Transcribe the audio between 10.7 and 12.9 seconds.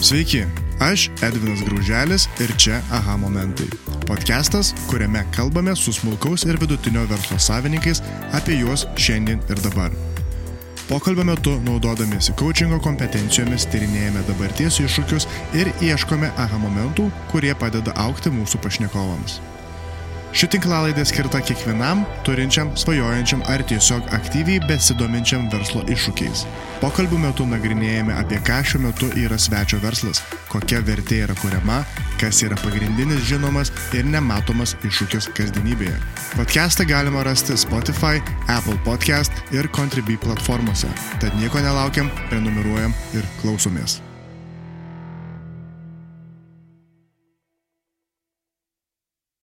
Pokalbio metu, naudodamiesi coachingo